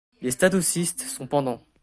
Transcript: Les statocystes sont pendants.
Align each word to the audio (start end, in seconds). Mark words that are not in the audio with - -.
Les 0.23 0.31
statocystes 0.31 1.03
sont 1.03 1.27
pendants. 1.27 1.61